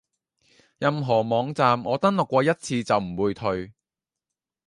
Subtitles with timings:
[0.79, 3.71] 任何網站我登錄過一次就唔會退